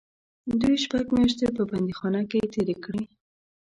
دوی 0.61 0.75
شپږ 0.83 1.05
میاشتې 1.15 1.47
په 1.57 1.63
بندیخانه 1.69 2.21
کې 2.29 2.49
تېرې 2.53 2.75
کړې. 2.83 3.03